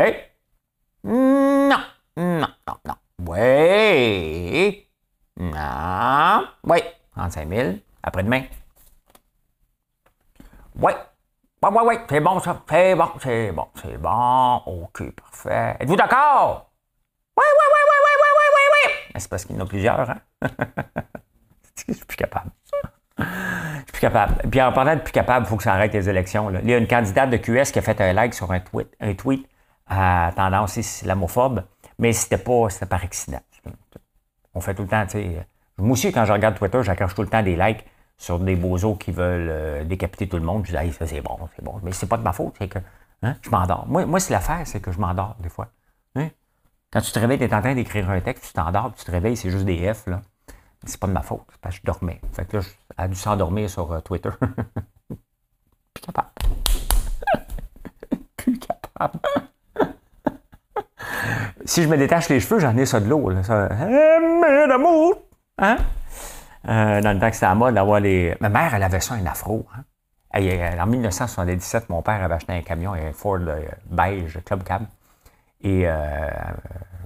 [1.04, 1.78] Non.
[2.16, 2.94] Non, non, non.
[3.26, 4.87] Oui.
[5.38, 6.48] Non.
[6.64, 6.78] Oui.
[7.14, 7.72] 35 000.
[8.02, 8.42] Après-demain.
[10.76, 10.92] Oui.
[11.62, 11.94] Oui, oui, oui.
[12.08, 12.62] C'est bon, ça.
[12.68, 14.56] C'est bon, c'est bon, c'est bon.
[14.66, 15.76] OK, parfait.
[15.80, 16.70] Êtes-vous d'accord?
[17.36, 19.20] Oui, oui, oui, oui, oui, oui, oui, oui, oui.
[19.20, 20.18] C'est parce qu'il y en a plusieurs, hein?
[21.88, 22.50] Je suis plus capable.
[23.18, 24.48] Je suis plus capable.
[24.50, 26.50] Puis en parlant de plus capable, il faut que ça arrête les élections.
[26.50, 28.88] Il y a une candidate de QS qui a fait un like sur un tweet,
[29.00, 29.48] un tweet
[29.86, 31.64] à tendance islamophobe,
[31.98, 33.40] mais c'était pas c'était par accident.
[34.54, 35.46] On fait tout le temps, tu sais.
[35.78, 37.84] Moi aussi, quand je regarde Twitter, j'accroche tout le temps des likes
[38.16, 40.66] sur des bozos qui veulent euh, décapiter tout le monde.
[40.66, 41.80] Je dis, ça c'est bon, c'est bon.
[41.82, 42.80] Mais c'est pas de ma faute, c'est que
[43.22, 43.86] hein, je m'endors.
[43.86, 45.68] Moi, moi c'est l'affaire, c'est que je m'endors des fois.
[46.16, 46.28] Hein?
[46.90, 49.10] Quand tu te réveilles, tu es en train d'écrire un texte, tu t'endors, tu te
[49.10, 50.06] réveilles, c'est juste des F.
[50.08, 50.22] Là.
[50.84, 52.20] C'est pas de ma faute, parce que je dormais.
[52.32, 52.62] Fait que là,
[52.96, 54.30] elle a dû s'endormir sur euh, Twitter.
[55.94, 56.30] Plus capable.
[58.36, 59.20] Plus capable.
[61.68, 63.30] Si je me détache les cheveux, j'en ai ça de l'eau.
[64.68, 65.22] D'amour!
[65.58, 65.76] Hein?
[66.68, 68.34] Euh, dans le temps que c'était à mode d'avoir les.
[68.40, 69.66] Ma mère, elle avait ça, un afro.
[69.76, 69.84] Hein?
[70.34, 74.82] en 1977, mon père avait acheté un camion, un Ford euh, beige Club Cab.
[75.60, 75.84] Et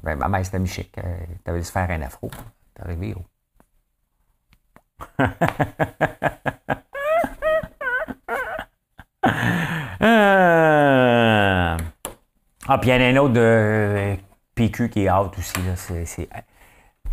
[0.03, 0.93] ben, ma mère, c'était Michique.
[0.97, 2.31] Elle avait dû se faire un afro.
[2.75, 3.15] T'es arrivé.
[10.03, 11.77] Euh.
[12.69, 14.17] Ah, puis il y en a un autre de euh,
[14.55, 15.61] PQ qui est out aussi.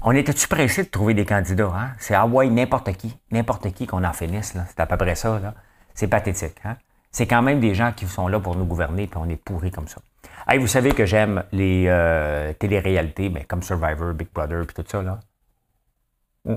[0.01, 1.71] On était-tu pressé de trouver des candidats?
[1.73, 1.91] Hein?
[1.97, 3.17] C'est ah n'importe qui.
[3.31, 4.55] N'importe qui qu'on en finisse.
[4.67, 5.39] C'est à peu près ça.
[5.93, 6.55] C'est pathétique.
[6.63, 6.77] Hein?
[7.11, 9.71] C'est quand même des gens qui sont là pour nous gouverner, puis on est pourris
[9.71, 9.99] comme ça.
[10.47, 14.85] Hey, vous savez que j'aime les euh, téléréalités, mais comme Survivor, Big Brother, puis tout
[14.87, 15.01] ça.
[15.01, 15.19] Là.
[16.45, 16.55] Mm.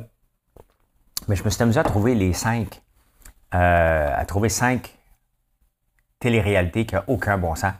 [1.29, 2.83] Mais je me suis amusé à trouver les cinq,
[3.55, 4.97] euh, à trouver cinq
[6.19, 7.75] téléréalités qui n'ont aucun bon sens.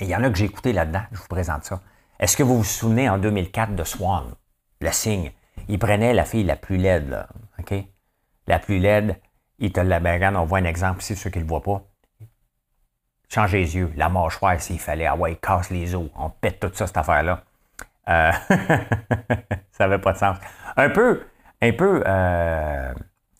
[0.00, 1.80] Il y en a que j'ai écouté là-dedans, je vous présente ça.
[2.20, 4.34] Est-ce que vous vous souvenez en 2004 de Swan,
[4.80, 5.32] le signe?
[5.68, 7.74] Il prenait la fille la plus laide, là, OK?
[8.46, 9.16] La plus laide,
[9.58, 11.82] il te la ben, on voit un exemple ici, ceux qui ne le voient pas.
[13.28, 16.70] Change les yeux, la mâchoire s'il fallait, ah ouais, casse les os, on pète tout
[16.72, 17.42] ça, cette affaire-là.
[18.08, 18.32] Euh,
[19.72, 20.38] ça n'avait pas de sens.
[20.76, 21.22] Un peu,
[21.60, 22.94] un peu, euh,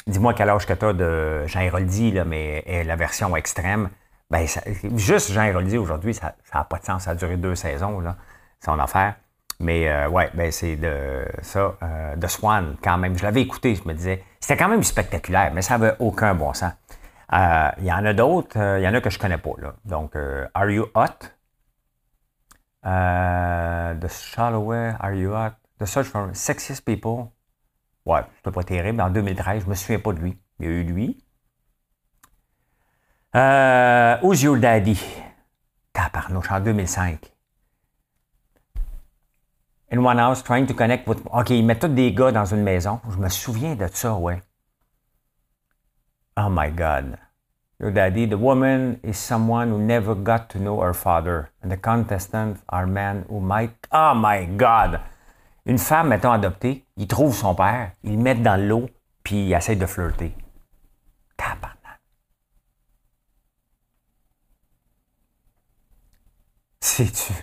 [0.06, 3.88] dis-moi quel âge que tu as de Jean Héroldi, là, mais la version extrême.
[4.30, 4.46] Ben,
[4.96, 7.04] juste Jean Héroldi aujourd'hui, ça n'a pas de sens.
[7.04, 8.16] Ça a duré deux saisons, là,
[8.64, 9.14] son affaire.
[9.60, 13.16] Mais euh, ouais, ben c'est de ça, euh, de Swan, quand même.
[13.18, 16.52] Je l'avais écouté, je me disais, c'était quand même spectaculaire, mais ça n'avait aucun bon
[16.52, 16.72] sens.
[17.32, 19.74] Euh, Il y en a d'autres, il y en a que je connais pas, là.
[19.84, 20.14] Donc,
[20.54, 21.26] Are You Hot?
[22.84, 25.52] The Shalloway, Are You Hot?
[25.80, 27.30] The Search for Sexiest People.
[28.06, 29.00] Ouais, c'était pas terrible.
[29.00, 30.38] En 2013, je me souviens pas de lui.
[30.60, 31.24] Il y a eu lui.
[33.34, 34.98] Euh, Who's Your Daddy?
[35.92, 37.18] Tabarnouche, en 2005.
[39.90, 41.18] In one house, trying to connect with...
[41.32, 43.00] OK, ils mettent tous des gars dans une maison.
[43.10, 44.40] Je me souviens de ça, ouais.
[46.36, 47.18] Oh my God.
[47.80, 51.50] Your daddy, the woman is someone who never got to know her father.
[51.62, 53.70] And the contestants are men who might...
[53.92, 55.00] Oh my God!
[55.64, 58.88] Une femme, mettons, adoptée, il trouve son père, il le met dans l'eau,
[59.22, 60.34] puis il essaie de flirter.
[61.36, 61.77] Tabarnak.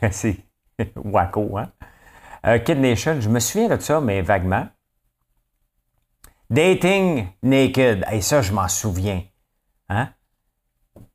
[0.01, 0.45] Assez
[0.95, 1.71] wacko, hein?
[2.45, 4.67] Euh, Kid Nation, je me souviens de ça, mais vaguement.
[6.49, 8.05] Dating naked.
[8.11, 9.23] Et ça, je m'en souviens.
[9.89, 10.09] Hein?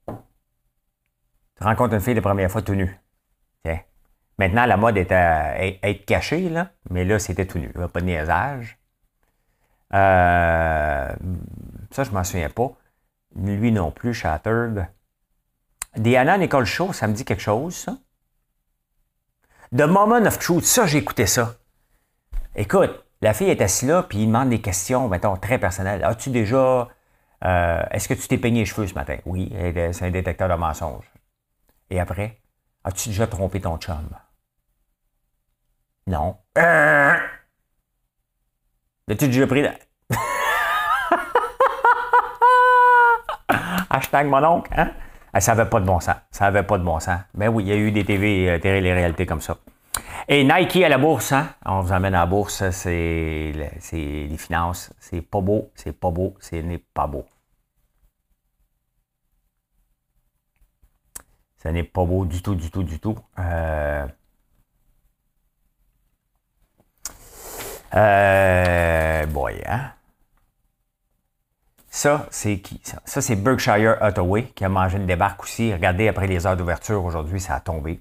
[0.08, 3.00] Tu rencontres une fille la première fois tout nu.
[4.40, 7.68] Maintenant, la mode est à être caché, là, mais là, c'était tout nu.
[7.68, 8.78] Pas de niaisage.
[9.92, 11.14] Euh,
[11.90, 12.72] ça, je m'en souviens pas.
[13.36, 14.86] Lui non plus, Shattered.
[15.94, 17.98] Diana Nicole Show, ça me dit quelque chose, ça?
[19.76, 21.54] The Moment of Truth, ça, j'ai écouté ça.
[22.56, 26.02] Écoute, la fille est assise là, puis il demande des questions, mettons, très personnelles.
[26.04, 26.88] As-tu déjà.
[27.44, 29.18] euh, Est-ce que tu t'es peigné les cheveux ce matin?
[29.26, 29.52] Oui,
[29.92, 31.08] c'est un détecteur de mensonges.
[31.90, 32.40] Et après,
[32.84, 34.08] as-tu déjà trompé ton chum?
[36.08, 36.36] Non.
[36.58, 37.16] Euh...
[39.08, 39.62] As-tu déjà pris.
[39.62, 39.74] la-
[43.90, 44.90] Hashtag mon oncle, hein?
[45.32, 46.16] Ah, Ça n'avait pas de bon sens.
[46.30, 47.20] Ça n'avait pas de bon sens.
[47.34, 49.56] Ben oui, il y a eu des TV, euh, télé-réalités comme ça.
[50.28, 51.48] Et Nike à la bourse, hein?
[51.66, 54.92] On vous emmène à la bourse, c'est les finances.
[55.00, 57.26] C'est pas beau, c'est pas beau, ce n'est pas beau.
[61.62, 63.16] Ce n'est pas beau du tout, du tout, du tout.
[63.38, 64.06] Euh,
[67.94, 69.92] euh, boy, hein?
[72.00, 75.70] Ça, c'est Berkshire Hathaway qui a mangé une débarque aussi.
[75.70, 78.00] Regardez, après les heures d'ouverture, aujourd'hui, ça a tombé.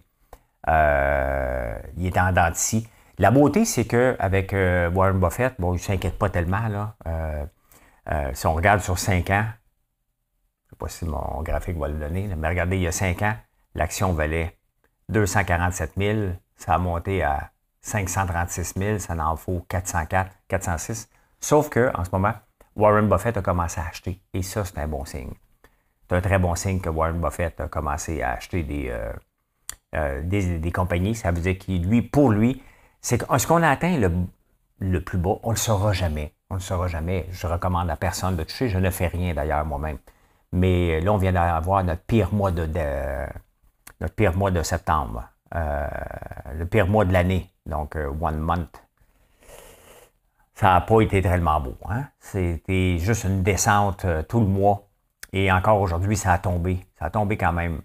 [0.70, 2.54] Euh, il est en dents.
[3.18, 6.66] La beauté, c'est qu'avec euh, Warren Buffett, bon, il ne s'inquiète pas tellement.
[6.70, 6.96] Là.
[7.08, 11.90] Euh, si on regarde sur 5 ans, je ne sais pas si mon graphique va
[11.90, 13.36] le donner, mais regardez, il y a 5 ans,
[13.76, 14.58] l'action valait
[15.10, 16.20] 247 000.
[16.56, 19.00] Ça a monté à 536 000.
[19.00, 21.10] Ça en faut 404, 406.
[21.42, 22.36] Sauf que en ce moment,
[22.76, 24.22] Warren Buffett a commencé à acheter.
[24.34, 25.34] Et ça, c'est un bon signe.
[26.08, 29.12] C'est un très bon signe que Warren Buffett a commencé à acheter des, euh,
[29.96, 31.16] euh, des, des compagnies.
[31.16, 32.64] Ça veut dire qu'il, lui, pour lui,
[33.02, 34.12] c'est que est-ce qu'on a atteint le,
[34.80, 35.38] le plus bas?
[35.44, 36.34] On ne le saura jamais.
[36.50, 37.28] On ne le saura jamais.
[37.32, 38.70] Je recommande à personne de toucher.
[38.70, 39.98] Je ne fais rien d'ailleurs moi-même.
[40.52, 42.68] Mais là, on vient d'avoir notre pire mois de,
[44.02, 45.30] notre pire mois de septembre.
[45.56, 45.88] Euh,
[46.56, 47.50] le pire mois de l'année.
[47.66, 48.84] Donc, euh, one month.
[50.60, 51.78] Ça n'a pas été tellement beau.
[51.90, 52.04] Hein?
[52.20, 54.90] C'était juste une descente euh, tout le mois.
[55.32, 56.86] Et encore aujourd'hui, ça a tombé.
[56.98, 57.82] Ça a tombé quand même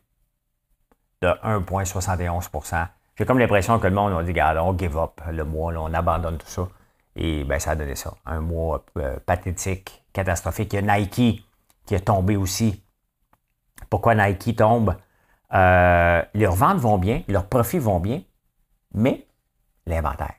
[1.22, 5.44] de 1,71% J'ai comme l'impression que le monde a dit, regarde, on give up le
[5.44, 6.66] mois, on abandonne tout ça.
[7.14, 8.12] Et ben, ça a donné ça.
[8.26, 10.72] Un mois euh, pathétique, catastrophique.
[10.72, 11.46] Il y a Nike
[11.86, 12.82] qui a tombé aussi.
[13.88, 14.96] Pourquoi Nike tombe?
[15.52, 18.20] Euh, leurs ventes vont bien, leurs profits vont bien,
[18.94, 19.28] mais
[19.86, 20.34] l'inventaire.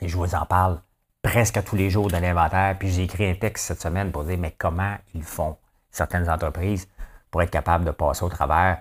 [0.00, 0.80] Et je vous en parle
[1.22, 2.76] presque tous les jours de l'inventaire.
[2.78, 5.56] Puis j'ai écrit un texte cette semaine pour dire, mais comment ils font,
[5.90, 6.88] certaines entreprises,
[7.30, 8.78] pour être capables de passer au travers?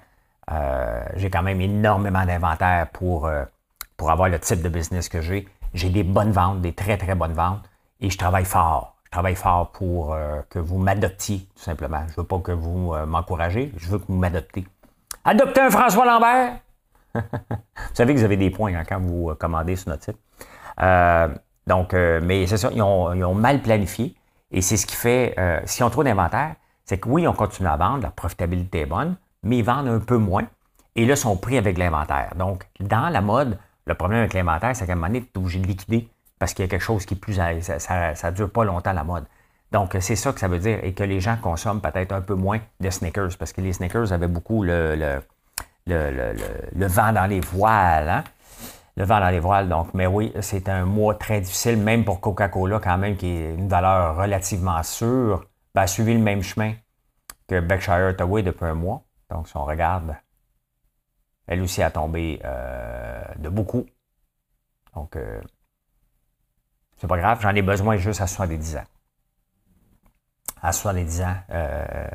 [0.52, 3.44] Euh, j'ai quand même énormément d'inventaire pour, euh,
[3.98, 5.48] pour avoir le type de business que j'ai.
[5.74, 7.70] J'ai des bonnes ventes, des très, très bonnes ventes,
[8.00, 8.96] et je travaille fort.
[9.06, 12.04] Je travaille fort pour euh, que vous m'adoptiez, tout simplement.
[12.08, 14.66] Je ne veux pas que vous m'encouragez, je veux que vous m'adoptez.
[15.26, 16.60] Adoptez un François Lambert!
[17.16, 20.18] vous savez que vous avez des points hein, quand vous commandez sur notre site.
[21.68, 24.16] Euh, donc, euh, mais c'est ça, ils ont, ils ont mal planifié.
[24.52, 27.68] Et c'est ce qui fait, euh, si on trouve d'inventaire, c'est que oui, on continue
[27.68, 30.48] à vendre, la profitabilité est bonne, mais ils vendent un peu moins.
[30.96, 32.34] Et là, ils sont pris avec l'inventaire.
[32.38, 35.38] Donc, dans la mode, le problème avec l'inventaire, c'est qu'à un moment donné, tu es
[35.38, 37.34] obligé de liquider parce qu'il y a quelque chose qui est plus.
[37.36, 39.26] Ça ne dure pas longtemps la mode.
[39.72, 40.80] Donc, c'est ça que ça veut dire.
[40.84, 44.14] Et que les gens consomment peut-être un peu moins de sneakers parce que les sneakers
[44.14, 45.22] avaient beaucoup le, le,
[45.86, 46.34] le-
[46.74, 48.10] le vent dans les voiles.
[48.10, 48.24] hein.
[48.98, 49.70] Le vent dans les voiles.
[49.70, 53.54] Donc, mais oui, c'est un mois très difficile, même pour Coca-Cola, quand même, qui est
[53.54, 56.74] une valeur relativement sûre, ben, a suivi le même chemin
[57.48, 59.04] que Berkshire Hathaway depuis un mois.
[59.30, 60.16] Donc, si on regarde,
[61.46, 63.86] elle aussi a tombé euh, de beaucoup.
[64.96, 65.40] Donc, euh,
[66.98, 68.84] c'est pas grave, j'en ai besoin juste à 70 ans.
[70.60, 72.08] À 70 ans, euh,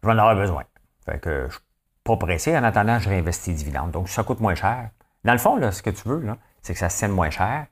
[0.00, 0.62] je vais en avoir besoin.
[1.04, 1.62] Fait que je suis
[2.04, 2.56] pas pressé.
[2.56, 3.90] En attendant, je réinvestis dividendes.
[3.90, 4.90] Donc, ça coûte moins cher.
[5.28, 6.24] Dans le fond, là, ce que tu veux,
[6.62, 7.66] c'est que ça se tienne moins cher.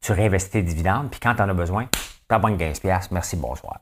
[0.00, 3.80] Tu réinvestis tes dividendes, puis quand tu en as besoin, tu banque 15$, merci, bonsoir.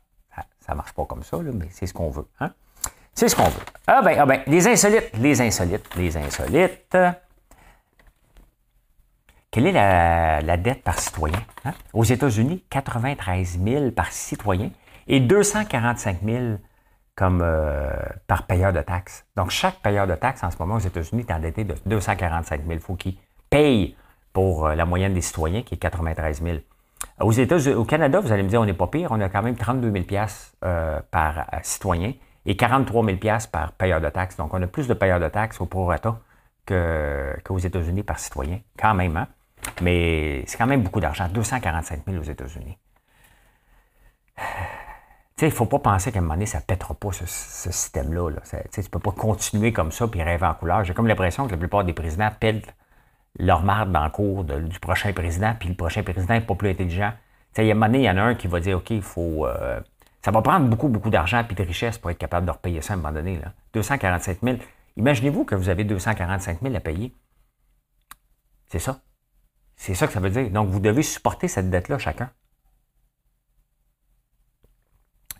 [0.59, 2.27] Ça ne marche pas comme ça, mais c'est ce qu'on veut.
[2.40, 2.53] Hein?
[3.14, 3.61] C'est ce qu'on veut.
[3.87, 6.99] Ah ben, ah ben, les insolites, les insolites, les insolites.
[9.53, 11.38] Quelle est la, dette par citoyen?
[11.64, 11.75] Hein?
[11.93, 14.73] Aux États-Unis, 93 000 par citoyen
[15.07, 16.38] et 245 000
[17.21, 17.91] comme euh,
[18.27, 19.27] par payeur de taxes.
[19.37, 22.73] Donc, chaque payeur de taxes en ce moment aux États-Unis est endetté de 245 000.
[22.73, 23.17] Il faut qu'il
[23.51, 23.95] paye
[24.33, 26.59] pour euh, la moyenne des citoyens, qui est 93 000.
[27.21, 29.43] Aux États, au Canada, vous allez me dire, on n'est pas pire, on a quand
[29.43, 30.25] même 32 000
[30.65, 32.15] euh, par citoyen
[32.47, 33.19] et 43 000
[33.53, 34.39] par payeur de taxes.
[34.39, 36.19] Donc, on a plus de payeurs de taxes au prorata
[36.65, 39.19] qu'aux États-Unis par citoyen, quand même.
[39.19, 39.29] Hein?
[39.83, 42.79] Mais c'est quand même beaucoup d'argent, 245 000 aux États-Unis.
[45.40, 48.31] Il ne faut pas penser qu'à un moment donné, ça ne pètera pas ce, système-là.
[48.72, 50.85] Tu ne peux pas continuer comme ça puis rêver en couleur.
[50.85, 52.74] J'ai comme l'impression que la plupart des présidents pètent
[53.38, 56.70] leur marde dans le cours du prochain président, puis le prochain président n'est pas plus
[56.70, 57.12] intelligent.
[57.57, 58.90] Il y a un moment donné, il y en a un qui va dire OK,
[58.90, 59.46] il faut.
[59.46, 59.81] Euh,
[60.22, 62.92] ça va prendre beaucoup, beaucoup d'argent et de richesse pour être capable de repayer ça
[62.92, 63.38] à un moment donné.
[63.38, 63.53] Là.
[63.72, 64.59] 247 000.
[64.96, 67.14] Imaginez-vous que vous avez 245 000 à payer.
[68.68, 69.00] C'est ça.
[69.76, 70.50] C'est ça que ça veut dire.
[70.50, 72.31] Donc, vous devez supporter cette dette-là chacun.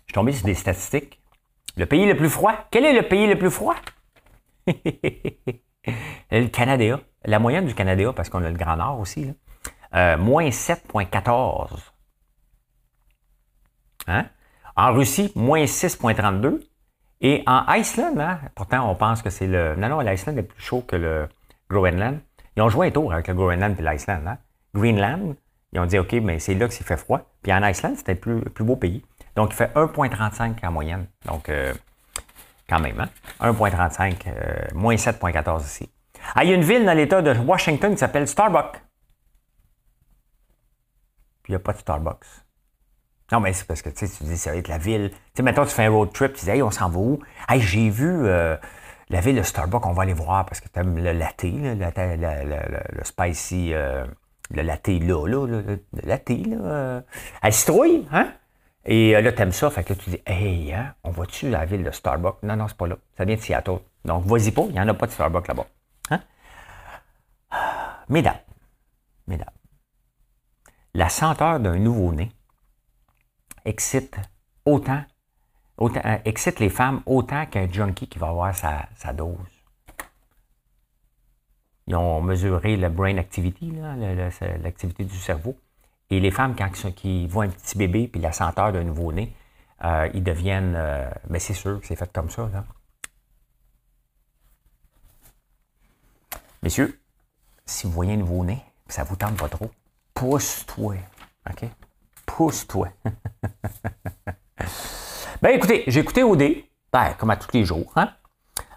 [0.11, 1.21] suis tombé sur des statistiques.
[1.77, 2.53] Le pays le plus froid.
[2.69, 3.75] Quel est le pays le plus froid?
[4.67, 6.99] le Canada.
[7.23, 9.31] La moyenne du Canada, parce qu'on a le Grand Nord aussi,
[9.95, 11.69] euh, moins 7,14.
[14.07, 14.25] Hein?
[14.75, 16.61] En Russie, moins 6,32.
[17.21, 19.75] Et en Iceland, hein, pourtant on pense que c'est le.
[19.75, 21.29] Non, non, l'Iceland est plus chaud que le
[21.69, 22.19] Groenland.
[22.57, 24.25] Ils ont joué un tour avec le Groenland et l'Iceland.
[24.25, 24.37] Hein?
[24.73, 25.35] Greenland,
[25.71, 27.31] ils ont dit OK, mais c'est là que s'il fait froid.
[27.43, 29.03] Puis en Iceland, c'était le plus, beau pays.
[29.35, 31.07] Donc il fait 1,35 en moyenne.
[31.25, 31.73] Donc euh,
[32.69, 33.09] quand même, hein?
[33.41, 35.89] 1,35, euh, moins 7,14 ici.
[36.35, 38.81] Ah, il y a une ville dans l'État de Washington qui s'appelle Starbucks.
[41.43, 42.25] Puis il n'y a pas de Starbucks.
[43.31, 45.09] Non, mais c'est parce que tu dis, ça va être la ville.
[45.09, 47.19] Tu sais, maintenant, tu fais un road trip, tu dis, hey, on s'en va où?
[47.47, 48.57] Hey, j'ai vu euh,
[49.09, 53.03] la ville de Starbucks, on va aller voir parce que tu aimes le latte, le,
[53.03, 54.05] spicy, euh,
[54.51, 57.03] le latte là, là, le, latte, là.
[57.41, 58.33] À citrouille, hein?
[58.85, 61.83] Et là, tu aimes ça, fait que tu dis, hey, hein, on va-tu la ville
[61.83, 62.41] de Starbucks?
[62.43, 62.97] Non, non, c'est pas là.
[63.15, 63.79] Ça vient de Seattle.
[64.05, 65.67] Donc, vas-y pas, il n'y en a pas de Starbucks là-bas.
[66.09, 66.21] Hein?
[68.09, 68.39] Mesdames,
[69.27, 69.53] mesdames,
[70.93, 72.31] la senteur d'un nouveau-né
[73.63, 74.17] excite
[74.65, 75.03] autant,
[75.79, 79.37] euh, excite les femmes autant qu'un junkie qui va avoir sa, dose.
[81.87, 83.71] Ils ont mesuré le brain activity,
[84.63, 85.57] l'activité du cerveau.
[86.11, 86.69] Et les femmes, quand
[87.05, 89.33] ils voient un petit bébé puis la senteur d'un nouveau-né,
[89.83, 90.75] euh, ils deviennent.
[90.75, 92.49] Euh, mais c'est sûr que c'est fait comme ça.
[92.53, 92.65] Là.
[96.61, 96.99] Messieurs,
[97.65, 99.71] si vous voyez un nouveau-né, ça vous tente pas trop,
[100.13, 100.95] pousse-toi.
[101.49, 101.63] OK?
[102.25, 102.89] Pousse-toi.
[105.41, 106.43] ben écoutez, j'ai écouté OD,
[106.91, 107.91] ben, comme à tous les jours.
[107.95, 108.13] Hein?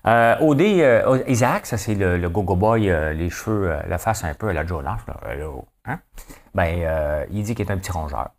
[0.06, 4.34] Euh, euh, Isaac, ça c'est le, go-go boy, euh, les cheveux, euh, la face un
[4.34, 4.98] peu à la Jonas.
[5.86, 5.98] Hein?
[6.54, 8.30] Ben, il dit qu'il est un petit rongeur.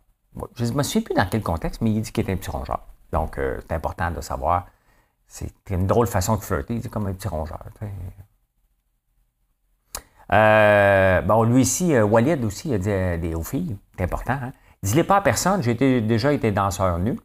[0.54, 2.50] je ne me souviens plus dans quel contexte, mais il dit qu'il est un petit
[2.50, 2.86] rongeur.
[3.12, 4.66] Donc, c'est important de savoir.
[5.26, 6.74] C'est une drôle façon de flirter.
[6.74, 7.60] Il dit comme un petit rongeur.
[11.26, 13.76] bon, lui ici, Walid aussi, il a dit des, aux filles.
[13.96, 14.38] C'est important.
[14.42, 14.52] Hein?
[14.82, 17.18] Dis-les pas à personne, j'ai déjà été danseur nu.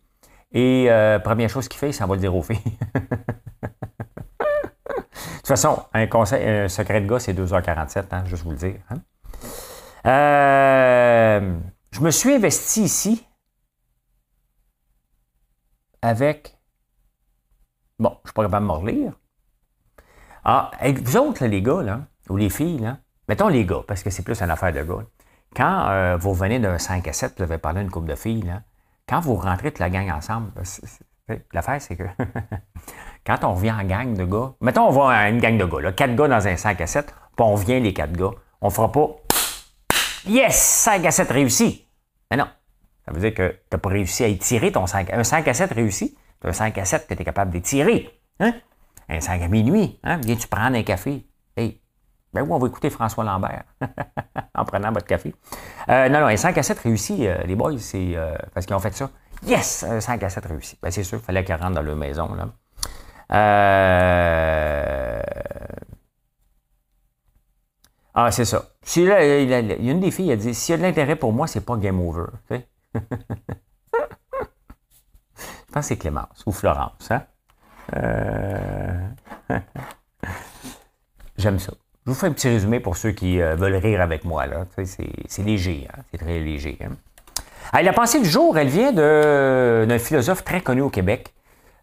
[0.51, 0.89] Et
[1.23, 2.77] première chose qu'il fait, ça va le dire aux filles.
[5.41, 8.57] de toute façon, un conseil, un secret de gars, c'est 2h47, hein, juste vous le
[8.57, 8.79] dire.
[8.91, 9.01] Hein.
[10.05, 11.59] Euh,
[11.91, 13.25] je me suis investi ici
[16.03, 16.59] avec.
[17.97, 19.13] Bon, je ne suis pas capable de me relire.
[20.43, 24.11] Ah, vous autres, les gars, là, ou les filles, là, mettons les gars, parce que
[24.11, 25.05] c'est plus une affaire de gars.
[25.55, 28.43] Quand euh, vous venez d'un 5 à 7, vous avez parlé d'une couple de filles,
[28.43, 28.61] là,
[29.09, 30.51] quand vous rentrez toute la gang ensemble,
[31.53, 32.03] l'affaire, c'est que
[33.25, 35.91] quand on revient en gang de gars, mettons, on va à une gang de gars,
[35.91, 38.71] quatre gars dans un 5 à 7, puis on vient les quatre gars, on ne
[38.71, 39.07] fera pas
[40.27, 41.87] Yes, 5 à 7 réussi.
[42.29, 42.47] Mais non.
[43.05, 45.53] Ça veut dire que tu n'as pas réussi à étirer ton 5 Un 5 à
[45.53, 48.09] 7 réussi, tu un 5 à 7 que tu es capable d'étirer.
[48.39, 48.53] Hein?
[49.09, 50.19] Un 5 à minuit, hein?
[50.23, 51.25] viens-tu prendre un café?
[51.57, 51.81] Hey,
[52.33, 53.63] ben oui, on va écouter François Lambert
[54.55, 55.33] en prenant votre café.
[55.89, 58.75] Euh, non, non, un 5 à 7 réussi, euh, les boys, c'est euh, parce qu'ils
[58.75, 59.09] ont fait ça.
[59.45, 60.77] Yes, un 5 à 7 réussi.
[60.81, 62.29] Ben, c'est sûr, il fallait qu'ils rentrent dans leur maison.
[63.31, 65.21] Euh,
[68.13, 68.65] Ah, c'est ça.
[68.97, 69.11] Il y
[69.53, 71.77] a une des filles, elle dit s'il y a de l'intérêt pour moi, c'est pas
[71.77, 72.25] game over.
[72.51, 72.59] Je
[75.73, 77.09] pense que c'est Clémence ou Florence.
[77.09, 77.23] Hein?
[77.95, 79.07] Euh,
[81.37, 81.71] J'aime ça.
[82.05, 84.45] Je vous fais un petit résumé pour ceux qui euh, veulent rire avec moi.
[84.45, 84.65] Là.
[84.83, 86.01] C'est léger, hein?
[86.11, 86.77] c'est très léger.
[86.83, 86.97] Hein?
[87.73, 91.33] Ah, la pensée du jour, elle vient d'un philosophe très connu au Québec,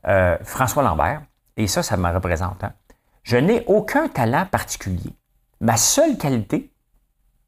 [0.07, 1.23] euh, François Lambert.
[1.57, 2.63] Et ça, ça me représente.
[2.63, 2.75] Hein?
[3.23, 5.15] Je n'ai aucun talent particulier.
[5.61, 6.71] Ma seule qualité,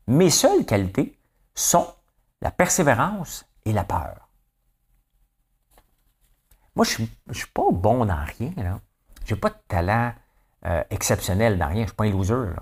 [0.06, 1.18] mes seules qualités
[1.54, 1.86] sont
[2.40, 4.28] la persévérance et la peur.
[6.74, 8.52] Moi, je ne suis pas bon dans rien.
[9.26, 10.14] Je n'ai pas de talent
[10.64, 11.76] euh, exceptionnel dans rien.
[11.76, 12.52] Je ne suis pas un loser.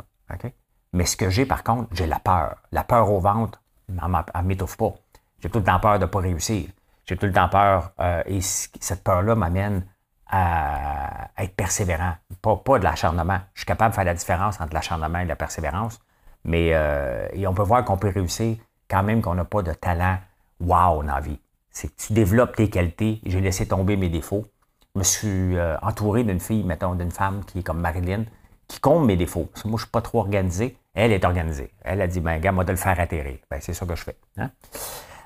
[0.93, 2.57] Mais ce que j'ai, par contre, j'ai la peur.
[2.73, 4.95] La peur au ventre, elle ne m'étouffe pas.
[5.40, 6.68] J'ai tout le temps peur de ne pas réussir.
[7.07, 7.92] J'ai tout le temps peur.
[8.01, 9.85] Euh, et cette peur-là m'amène
[10.31, 13.38] à être persévérant, pas, de l'acharnement.
[13.55, 15.98] Je suis capable de faire la différence entre l'acharnement et la persévérance,
[16.44, 18.59] mais euh, et on peut voir qu'on peut réussir
[18.90, 20.18] quand même qu'on n'a pas de talent
[20.61, 21.40] wow dans la vie.
[21.70, 23.20] C'est que tu développes tes qualités.
[23.24, 24.46] J'ai laissé tomber mes défauts.
[24.94, 28.24] Je me suis euh, entouré d'une fille, mettons, d'une femme qui est comme Marilyn,
[28.66, 29.48] qui compte mes défauts.
[29.55, 30.77] moi, je ne suis pas trop organisé.
[30.94, 31.72] Elle est organisée.
[31.83, 33.38] Elle a dit, ben, gars, moi, de le faire atterrir.
[33.51, 34.16] Ben, c'est ça que je fais.
[34.37, 34.51] Hein?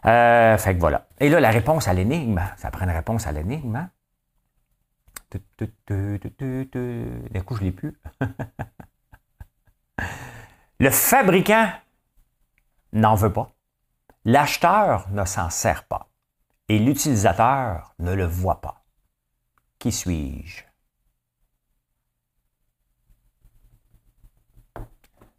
[0.04, 1.06] Euh, fait que voilà.
[1.20, 3.76] Et là, la réponse à l'énigme, ça prend une réponse à l'énigme.
[3.76, 3.90] Hein?
[5.30, 6.18] D'un
[7.44, 7.98] coup, je ne l'ai plus.
[10.80, 11.70] Le fabricant
[12.92, 13.52] n'en veut pas.
[14.24, 16.08] L'acheteur ne s'en sert pas.
[16.68, 18.84] Et l'utilisateur ne le voit pas.
[19.78, 20.64] Qui suis-je?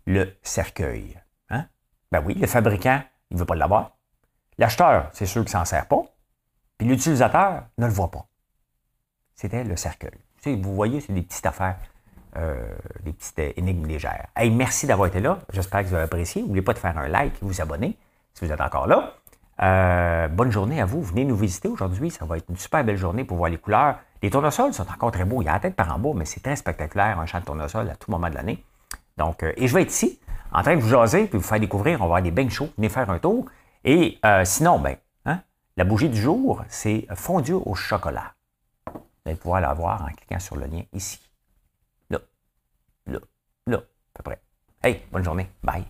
[0.05, 1.19] Le cercueil.
[1.49, 1.67] Hein?
[2.11, 3.92] Ben oui, le fabricant, il ne veut pas l'avoir.
[4.57, 6.03] L'acheteur, c'est sûr qu'il ne s'en sert pas.
[6.77, 8.25] Puis l'utilisateur ne le voit pas.
[9.35, 10.11] C'était le cercueil.
[10.45, 11.77] vous voyez, c'est des petites affaires,
[12.37, 12.65] euh,
[13.03, 14.27] des petites énigmes légères.
[14.35, 15.39] Hey, merci d'avoir été là.
[15.51, 16.41] J'espère que vous avez apprécié.
[16.41, 17.97] N'oubliez pas de faire un like et vous abonner
[18.33, 19.13] si vous êtes encore là.
[19.61, 21.01] Euh, bonne journée à vous.
[21.01, 22.09] Venez nous visiter aujourd'hui.
[22.09, 23.97] Ça va être une super belle journée pour voir les couleurs.
[24.21, 25.41] Les tournesols sont encore très beaux.
[25.41, 27.45] Il y a la tête par en bas, mais c'est très spectaculaire, un champ de
[27.45, 28.63] tournesol à tout moment de l'année.
[29.17, 30.19] Donc, euh, et je vais être ici,
[30.51, 31.97] en train de vous jaser, puis vous faire découvrir.
[31.97, 32.69] On va avoir des bains chauds.
[32.77, 33.45] Venez faire un tour.
[33.83, 35.41] Et sinon, ben, hein,
[35.77, 38.33] la bougie du jour, c'est fondu au chocolat.
[38.87, 41.19] Vous allez pouvoir la voir en cliquant sur le lien ici.
[42.09, 42.19] Là,
[43.07, 43.19] là,
[43.67, 44.41] là, à peu près.
[44.81, 45.49] Hey, bonne journée.
[45.63, 45.85] Bye.